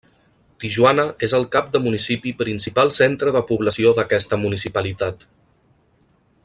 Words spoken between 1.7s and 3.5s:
de municipi i principal centre de